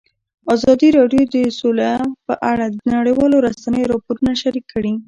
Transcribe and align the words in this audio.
ازادي 0.55 0.89
راډیو 0.99 1.23
د 1.33 1.35
سوله 1.59 1.91
په 2.27 2.33
اړه 2.51 2.65
د 2.69 2.77
نړیوالو 2.97 3.37
رسنیو 3.47 3.89
راپورونه 3.91 4.31
شریک 4.41 4.65
کړي. 4.73 4.93